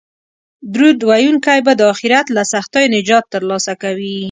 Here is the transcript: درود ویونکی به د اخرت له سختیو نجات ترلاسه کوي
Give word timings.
درود 0.73 0.99
ویونکی 1.09 1.57
به 1.65 1.73
د 1.79 1.81
اخرت 1.93 2.25
له 2.35 2.43
سختیو 2.53 2.91
نجات 2.95 3.25
ترلاسه 3.33 3.73
کوي 3.83 4.15